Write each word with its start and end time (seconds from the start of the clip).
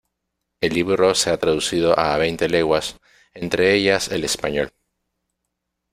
El 0.61 0.73
libro 0.73 1.13
se 1.13 1.29
ha 1.29 1.37
traducido 1.37 1.93
a 1.99 2.17
veinte 2.17 2.49
lenguas, 2.49 2.97
entre 3.35 3.75
ellas 3.75 4.07
el 4.07 4.23
español. 4.23 4.73